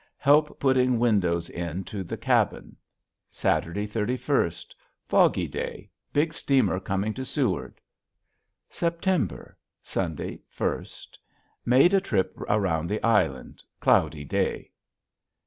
[0.17, 2.75] Help putting Windoes i to the Cabbin.
[3.29, 3.65] Sat.
[3.65, 4.73] 31st.
[5.07, 5.91] Foggy day.
[6.11, 7.79] Big steamer going to seward.
[8.67, 10.15] September Sun.
[10.15, 11.19] 1st.
[11.67, 13.61] Mead a trip around the island.
[13.79, 14.71] Cloudy Day.